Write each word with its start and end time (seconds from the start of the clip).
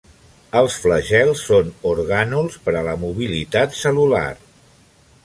Els 0.59 0.77
flagels 0.85 1.43
són 1.49 1.69
orgànuls 1.91 2.57
per 2.65 2.75
a 2.79 2.83
la 2.89 2.97
mobilitat 3.05 3.77
cel·lular. 3.83 4.27